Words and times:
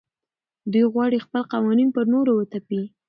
دوی 0.71 0.85
غواړي 0.93 1.17
خپل 1.25 1.41
قوانین 1.53 1.89
پر 1.95 2.03
نورو 2.13 2.31
وتپي. 2.35 2.81